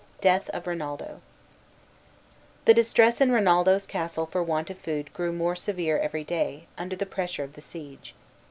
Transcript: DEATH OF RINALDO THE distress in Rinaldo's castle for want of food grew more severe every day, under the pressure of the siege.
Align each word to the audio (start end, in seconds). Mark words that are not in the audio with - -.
DEATH 0.19 0.49
OF 0.49 0.65
RINALDO 0.65 1.21
THE 2.65 2.73
distress 2.73 3.21
in 3.21 3.31
Rinaldo's 3.31 3.85
castle 3.85 4.25
for 4.25 4.41
want 4.41 4.71
of 4.71 4.79
food 4.79 5.13
grew 5.13 5.31
more 5.31 5.55
severe 5.55 5.99
every 5.99 6.23
day, 6.23 6.65
under 6.75 6.95
the 6.95 7.05
pressure 7.05 7.43
of 7.43 7.53
the 7.53 7.61
siege. 7.61 8.15